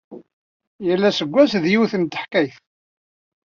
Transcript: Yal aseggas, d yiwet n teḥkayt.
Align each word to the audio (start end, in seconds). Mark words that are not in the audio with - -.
Yal 0.85 1.03
aseggas, 1.09 1.51
d 1.63 1.65
yiwet 1.71 1.93
n 2.01 2.03
teḥkayt. 2.05 2.55